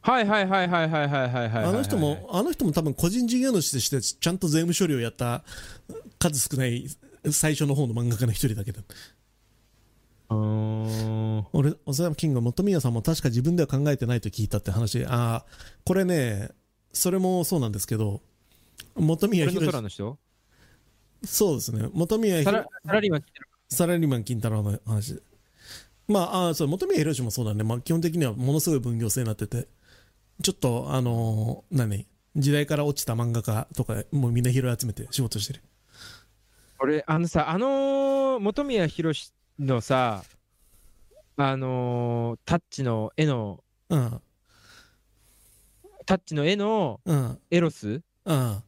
[0.00, 1.64] はいはいはいはいはいはいはいはい。
[1.64, 5.42] あの人も、あの人も多分個人事業主としてちゃんと税務処理をやった
[6.20, 6.86] 数少ない
[7.32, 8.82] 最初の方の漫画家の一人だけど。
[10.28, 10.36] うー
[11.40, 11.46] ん。
[11.52, 15.04] 俺、小沢キング、元宮さんも確か自分では考えてないと聞いたって話。
[15.06, 15.46] ああ、
[15.84, 16.50] これね、
[16.92, 18.20] それもそうなんですけど、
[18.94, 20.18] 元宮宏空の人？
[21.24, 21.88] そうですね。
[21.92, 25.20] 元宮サ宏ラサラリーマン聞いてるサラリーマン金太郎の話。
[26.08, 27.64] まあ、あそう、元宮宏もそうだね。
[27.64, 29.68] まあ、基本的にはものすごい分業制になってて、
[30.42, 32.06] ちょっと、あのー何？
[32.36, 35.62] 時代から落ちた漫画家とか、もうみんな拾い集めて仕事してる。
[36.78, 40.22] 俺、あのさ、あのー本宮宏のさ、
[41.36, 44.20] あのータッチの絵の、うん、
[46.06, 48.02] タッチの絵のうん、エロス？
[48.24, 48.62] うん。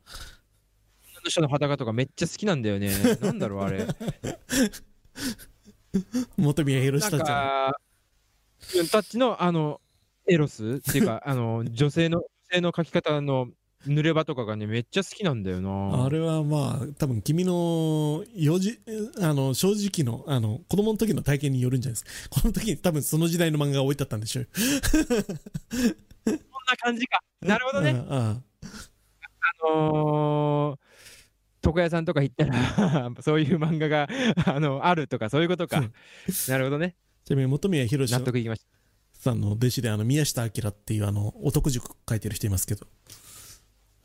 [1.25, 2.91] の人の裸とかめっちゃ好きなんだよね。
[3.21, 3.87] なんだろう、あれ。
[6.37, 7.25] 元宮なん宏たちの。
[7.27, 7.81] か、
[8.77, 9.81] うんタッチのあの、
[10.27, 10.77] エロス？
[10.77, 13.49] っていうか、あの、女性の、女性の描き方の
[13.87, 16.05] 濡れ場とかがね、めっちゃ好きなんだよな。
[16.05, 18.81] あれはまあ、多分君の、幼児、
[19.21, 22.41] あの、正直の、あの、子供の時の体験によるんじゃないですか。
[22.43, 24.49] この時に多分その時代の漫画が置いてあったんでしょうよ。
[26.25, 26.37] こん
[26.69, 27.23] な感じか。
[27.41, 27.91] なるほどね。
[27.91, 28.43] うんうんあ
[29.65, 30.89] のー
[31.65, 34.09] 床屋さんとか行ったら、 そういう漫画が
[34.47, 35.83] あのあるとか、そういうことか。
[36.49, 36.95] なるほどね。
[37.25, 38.65] ちなみに本宮宏納得いきまし
[39.13, 42.87] さんの弟子で、あの、宮下明っていう、あの、男塾書いてる人いますけど、た。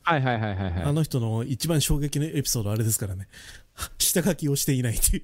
[0.04, 0.84] はいはいはいはい、はい。
[0.84, 3.28] あの人の一番衝撃のエピソードあれですからね。
[3.98, 5.24] 下書きをしていないっていう。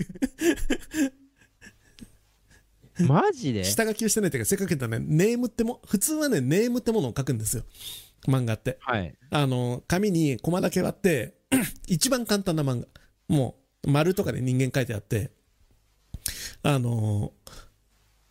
[3.06, 3.64] マジで？
[3.64, 7.64] 下書きをしてないっていうか、せっかく言ったらね、ネームっても、普通はね、ネームってものを書くんですよ。
[8.28, 8.78] 漫画って。
[8.82, 9.16] はい。
[9.30, 11.36] あの、紙にコマだけ割って、
[11.88, 12.88] 一番簡単な漫画。
[13.28, 15.32] もう、丸とかで人間書いてあって、
[16.64, 17.34] あの、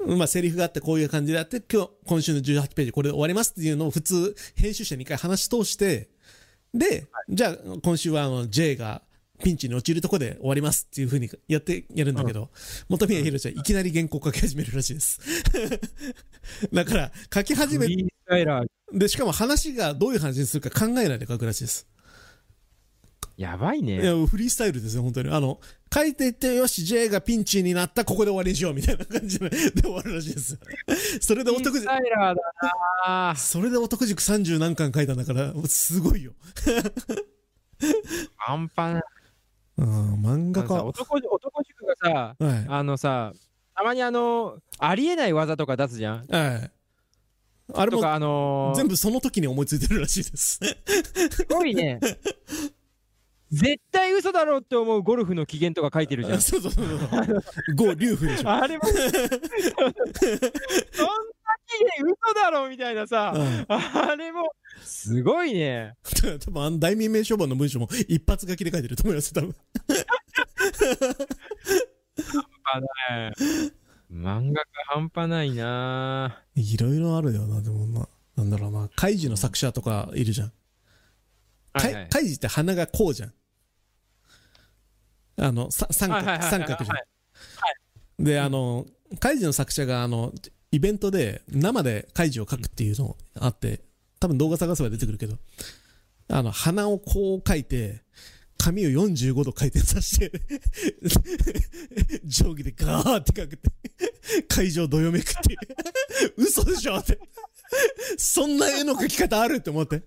[0.06, 6.11] まあ、セリフがあってこういう感じであって、今日、今週の18ページこれで終わりますっていうのを普通、編集者に一回話し通して、
[6.74, 9.02] で、じゃあ、今週はあの、J が
[9.42, 12.50] ピンチに陥るとこで終わりますっていう風にやってやるんだけど、
[12.88, 15.20] 本宮宏はいきなり原稿書き始めるらしいです。
[16.72, 17.87] だから、書き始め
[18.92, 21.87] で、しかも話がどういう話にするか考えないで書くらしいです。
[23.38, 24.03] やばいね。
[24.03, 25.31] いや、フリースタイルですよ、本当に。
[25.31, 25.61] あの、
[25.94, 30.59] 書いていって、よし、J がピンチになった、ここで終わりにしよう、みたいな感じでで終わるらしいです。
[31.22, 32.42] それでお得フリース、タイラーだ
[33.31, 36.33] なそれでお得塾30何巻書いたんだから、すごいよ。
[38.37, 39.03] 半端ない。
[39.79, 40.83] うん、漫画家。
[40.83, 42.66] 男男塾がさ、はい。
[42.68, 43.33] あのさ、
[43.77, 46.27] たまにあの、ありえない技とか出すじゃん。
[46.27, 46.70] はい。
[47.74, 50.59] あれもあのー全部その時に思いついてるらしいです。
[51.31, 52.01] すごいね。
[53.50, 56.40] 絶対嘘だろうって思うゴルフの機嫌とか書いてるじゃん。
[56.42, 56.98] そうそうそうそう。
[57.74, 58.50] ゴー、リュウフでしょ。
[58.50, 59.08] あれも、そんな
[61.66, 65.94] 機嫌嘘だろうみたいなさ、うんあれも、すごいね。
[66.44, 69.54] 多分あの大民名書版の文章も一発書きで書いてると思います、多分。
[72.70, 73.32] あね
[74.12, 80.52] 漫画家半端ないないろいろあるよな、でもまあ、なんだろうな、カイジの作者とかいるじゃん。
[81.72, 83.32] はいはいカイカイジって鼻がこうじゃん。
[85.38, 87.03] あの、さ三角、三角じゃんは
[88.18, 88.24] い。
[88.24, 88.87] で、あの、
[89.20, 90.33] カイジの作者が、あの、
[90.70, 93.81] イベントで生でカイジを描くっていうのあって、
[94.20, 95.37] 多分動画探せば出てくるけど、
[96.29, 98.03] あの、鼻をこう描いて、
[98.59, 100.33] 髪を45度回転させて、
[102.27, 103.70] 定規でガーって描くって、
[104.48, 105.59] 会場どよめくっていう。
[106.44, 107.18] 嘘でしょって。
[108.16, 110.03] そんな絵の描き方あるって思って。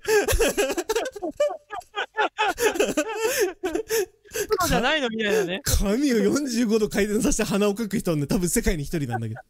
[4.32, 5.62] そうじゃないのみたいなね。
[5.63, 9.41] 髪を45度回転させて鼻を描く人はね、多分世界に一人なんだけど。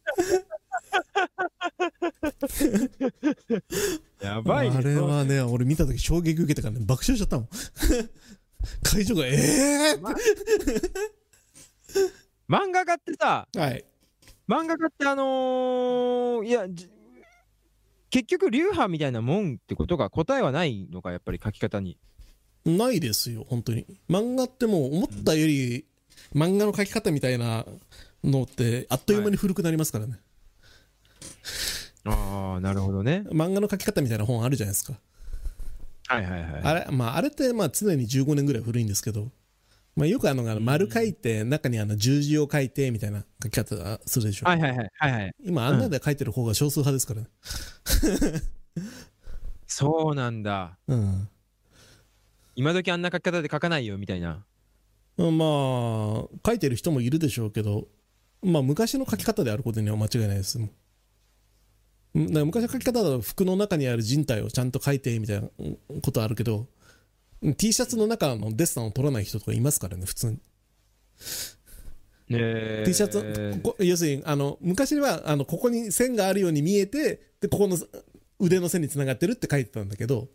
[4.22, 4.76] やばいね。
[4.76, 7.48] あれはね、俺見た時衝撃受けたからね、爆笑しちゃったもん。
[8.82, 9.98] 会場が、ええ
[12.48, 13.84] 漫画家ってさ、ー、はい。
[14.48, 16.88] 漫画家ってあのーいや、じ
[18.10, 21.98] 結局流派みたいなもんってことが答えはないのか、やっぱり書き方に。
[22.64, 23.86] ないですよ、本当に。
[24.08, 25.84] 漫画ってもう思ったより、
[26.34, 27.66] 漫画の描き方みたいな
[28.24, 30.18] のって、あっという間に古くなりますからね。
[32.04, 33.24] ああ、なるほどね。
[33.28, 34.94] 漫画の描き方みたいな本あるじゃないですか。
[36.08, 36.62] はいはいはい。
[36.62, 39.30] あれ、まあ、あれって、まあ、常に15年ぐらい古いんですけど、
[39.94, 44.46] まあ、よくあの、あの丸書いて、中にあの、十字を書いて、みたいな書き方するでしょ。
[44.46, 45.34] はいはいはいはいはい。
[45.44, 48.42] 今、あんなで書いてる方が少数派ですからね。
[49.66, 50.78] そうなんだ。
[50.86, 51.28] うん。
[52.54, 54.44] 今時あんな書き方で書かないよみたいな。
[55.16, 55.28] まあ、
[56.46, 57.88] 書いてる人もいるでしょうけど、
[58.42, 60.58] まあ、昔の書き方であることには間違いないです。
[62.14, 65.48] だ昔の書き方だと服の中にある人体をちゃんと書いてみたいな
[66.02, 66.66] ことあるけど、
[67.56, 70.38] T シャツの中のデッサンを取らない人とかいますからね、普通に。
[72.30, 77.76] え T シャツ、要するに、あの、昔は、あの、ここに線があるように見えて、で、ここの
[78.38, 80.28] 腕の線につながってるって書いてたんだけど、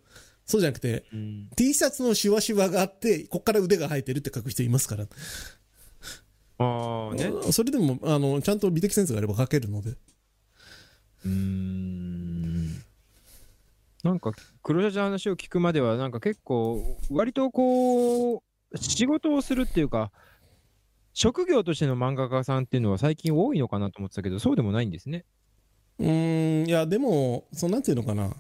[0.48, 5.06] そうじゃなくて、うん、T シャツのシワシワがあって、ここから腕が生えてるって書く人いますから。
[6.60, 7.32] ああね。
[7.52, 9.92] それでも、あの、ちゃんと美的センスがあれば書けるので。
[9.92, 12.68] うーん。
[14.04, 14.32] なんか、
[14.64, 20.12] 黒シャチの話を聞くまでは、なんか結構、割とこう、仕事をするっていうか、
[21.14, 25.26] 職業としての漫画家さんっていうのは最近多いのかなと思ってたけど、そうでもないんですね。
[26.00, 28.32] うーん、いや、でも、そうなんていうのかな。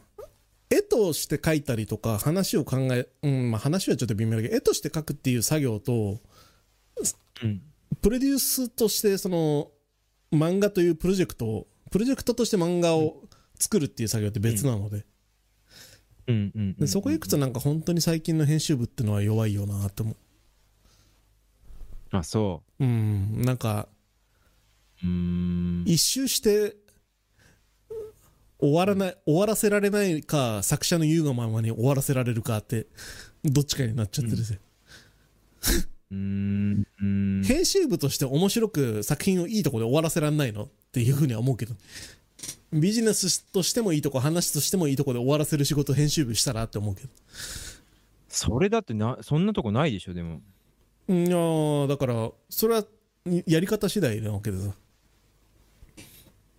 [0.69, 6.19] 絵として描いたりとか、話を考え、うん、まあ話はちょっと微妙だけど、絵として描くっていう作業と、
[7.43, 7.61] うん。
[8.01, 9.71] プロデュースとして、その、
[10.31, 13.23] 漫画というプロジェクトを、プロジェクトとして漫画を
[13.59, 15.05] 作るっていう作業って別なので,、
[16.27, 16.35] うん。
[16.35, 20.15] うんうんでそこ行くとなんか本当に最近の編集部ってのは弱いよなって思う。
[22.11, 22.85] あそう。
[22.85, 23.87] んなんか
[25.03, 25.83] うん。
[25.85, 26.75] 一周して
[28.59, 32.87] 終わらない終わらせられないか作者の言うがままに終わらせられるかって
[33.45, 34.59] どっちかになっちゃってるぜ、
[36.11, 36.87] うーん。
[36.99, 37.05] うー
[37.41, 37.43] ん。
[37.43, 41.75] 編集部として面白く作品をいいとこで終わらせられないのっていうふうには思うけど
[42.73, 47.09] ビジネスとしてもいいとこ話としてもいいとこで終わらせる仕事編集部したらって思うけど。
[48.29, 50.41] それだってなそんなとこないでしょでも。
[51.09, 52.83] いやーだからそれは
[53.45, 54.73] やり方次第なわけでさ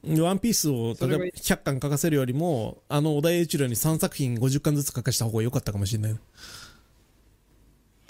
[0.02, 6.16] ワンピースを例えば100巻書かせるよりもあの小田栄一郎に3作品50巻ずつ書かした方が良かったかもしれない。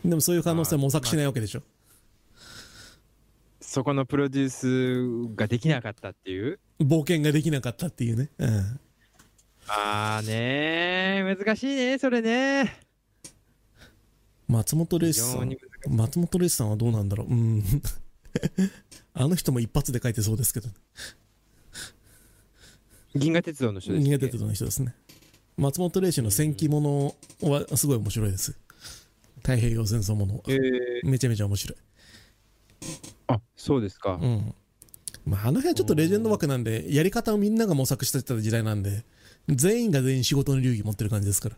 [0.04, 1.62] でもそういう可能性は模索しないわけでしょ。
[3.60, 6.58] そこのプロデュースができなかったっていう？
[6.80, 8.80] 冒険ができなかったっていうね、うん、
[9.66, 12.80] あーねー難しいねそれね。
[14.46, 15.56] 松本零非士さん
[15.88, 17.26] 松本零士さんはどうなんだろう。
[17.28, 17.62] うん。
[19.14, 20.68] あの人も一発で書いてそうですけど
[23.14, 24.14] 銀河鉄道の人ですっけ？
[24.16, 24.94] 逃げてたの人ですね。
[25.56, 28.56] 松本零士の戦記ものはすごい面白いです。
[29.38, 31.78] 太平洋戦争ものえー、めちゃめちゃ面白い。
[33.28, 34.54] あそうですか、うん。
[35.26, 39.04] まあ、あの辺はちょっとレジェンド枠なんでやり方をみんなが模索してた時代なんで
[39.48, 41.56] 全員が全員仕事の流儀持ってる感じですから。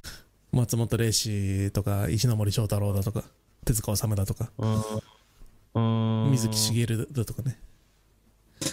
[0.52, 3.24] 松本零士とか石ノ森章太郎だとか
[3.64, 4.50] 手塚治虫だとか。
[4.58, 6.28] うー。
[6.28, 7.58] ん水木しげるだとかね。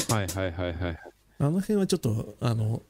[0.09, 0.99] はいはいはいはい
[1.39, 2.81] あの辺はちょっとあの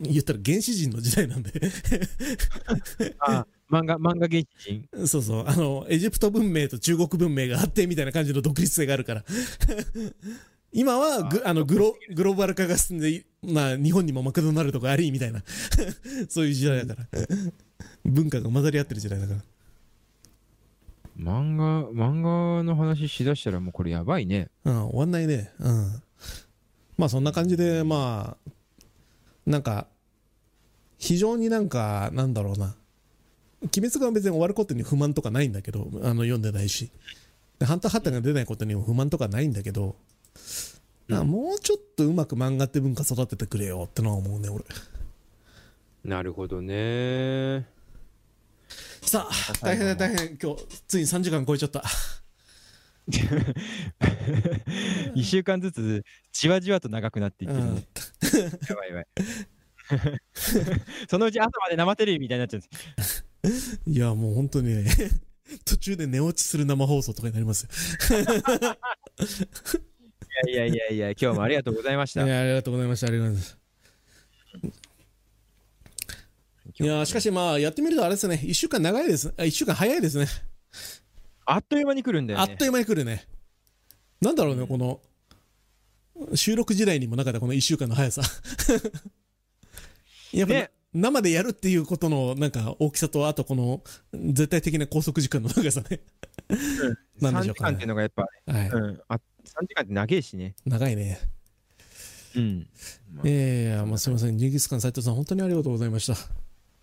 [0.00, 1.52] 言ったら原始人の時代なんで。
[3.20, 5.06] あ漫画漫画原始人？
[5.06, 5.44] そうそう。
[5.46, 9.24] あのエジプト文明と中国文明があってみたいな感じの独立性があるから。
[10.74, 15.42] 今はグあのグログローバル化が進んで、まあ、日本にもマクドナルドがありみたいな。
[16.28, 17.20] そういう時代だから。
[18.04, 19.44] 文化が混ざり合ってる時代だから。
[21.18, 24.48] 漫画漫画の話しだしたらもうこれやばいね。
[24.64, 25.52] うん、終わんないね。
[25.58, 26.02] うん。
[26.96, 28.50] まあそんな感じで、まあ、
[29.46, 29.86] なんか、
[30.98, 32.76] 非常になんか、なんだろうな。
[33.62, 36.90] 鬼滅が別に終わることに不満とかないんだけど、あの読んでないし。
[37.58, 39.94] でハンターハンターが出ないことにも不満とかないんだけど、
[41.08, 44.64] うもうちょっとうまく漫画って文化育ててくれよってのは思うね、俺。
[46.04, 47.66] なるほどね
[49.02, 50.36] さあ、大変だ大変。
[50.36, 51.84] 今日、ついに3時間超えちゃった。
[55.14, 57.84] 1週間ずつじわじわと長くなっていってるね、
[58.68, 59.06] やばいやばい。
[61.08, 62.68] そのうち朝まで生テレビみたいになっちゃうんで
[63.52, 63.80] す。
[63.86, 64.90] いや、もう本当にね、
[65.64, 67.70] 途中で寝落ちする生放送とかになりますよ。
[70.48, 72.24] いやいやいやいや今日もありがとうございました。
[72.24, 73.08] いや、ありがとうございました。
[73.08, 73.62] ありがとうございます。
[76.80, 78.40] いやーしかしまあやってみるとあれですね。
[78.42, 79.34] 1週間長いです。
[79.36, 80.26] あ1週間早いですね
[81.44, 82.46] あっという間に来るんだよね。
[82.50, 83.26] あっという間に来るね。
[84.20, 85.00] なんだろうねこの
[86.34, 88.22] 収録時代にもなかったこの1週間の速さ。
[90.32, 90.70] やっぱ、ね。
[90.94, 93.82] 生でやるっていうことのなんか大きさとあとこの
[94.12, 96.00] 絶対的な拘束時間の長さね。
[97.20, 99.20] なんでしょ3うかね時間っていうのがやっぱ、はい、うん、あ3
[99.66, 100.54] 時間って長いしね。
[100.66, 101.18] 長いね。
[102.36, 102.68] うん。
[103.24, 104.36] ええまあすみません。
[104.36, 106.14] ジンギスカン斉藤さん本当にありがとうございました。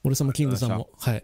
[0.03, 0.89] 俺様キングさんも。
[0.99, 1.23] はい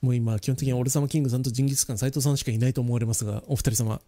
[0.00, 4.00] もう今基本的に俺様キングさんとジンギスカン斉藤さんしかいないと思われますがお二人様。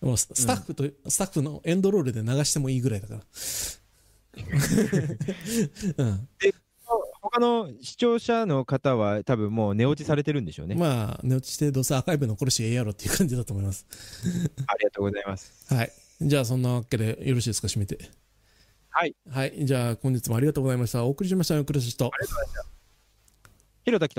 [0.00, 3.20] もうススタッフと、スタッフのエンドロールで流してもいいぐらいだから。
[6.04, 6.28] うん。
[7.22, 13.86] 他の視聴者の方は多分もう寝落ちされてるんでしょうね、まあ寝落ちしてどうせアーカイブ残るしええやろっていう感じだと思います。
[14.66, 15.72] ありがとうございます。
[15.72, 15.92] はい。
[16.20, 18.10] じゃあそんなわけでよろしいですか締めて。
[18.90, 19.14] はい。
[19.30, 19.64] はい。
[19.64, 21.04] じゃあ本日もありがとうございました。
[21.04, 22.81] お送りしましたよクルシと広田来た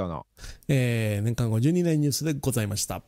[0.08, 0.24] な
[0.68, 3.04] えー、年間52年ニュースでございました。